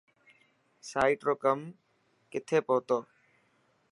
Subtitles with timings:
[0.89, 1.59] سائٽ رو ڪم
[2.31, 2.97] ڪٿي پهتو.